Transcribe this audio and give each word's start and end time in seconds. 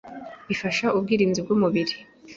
bifasha 0.47 0.85
ubwirinzi 0.97 1.39
bw’umubiri 1.45 1.93